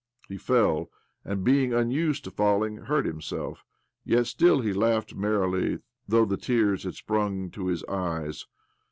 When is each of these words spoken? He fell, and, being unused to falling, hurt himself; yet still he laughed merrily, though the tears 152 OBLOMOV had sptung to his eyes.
He 0.27 0.37
fell, 0.37 0.89
and, 1.23 1.43
being 1.43 1.75
unused 1.75 2.23
to 2.23 2.31
falling, 2.31 2.77
hurt 2.77 3.05
himself; 3.05 3.63
yet 4.03 4.25
still 4.25 4.61
he 4.61 4.73
laughed 4.73 5.13
merrily, 5.13 5.77
though 6.07 6.25
the 6.25 6.37
tears 6.37 6.83
152 6.83 6.83
OBLOMOV 6.83 6.85
had 6.85 6.95
sptung 6.95 7.53
to 7.53 7.67
his 7.67 7.83
eyes. 7.83 8.47